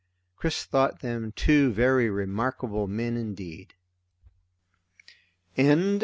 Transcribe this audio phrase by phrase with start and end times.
[0.35, 3.75] Chris thought them two very remarkable men indeed.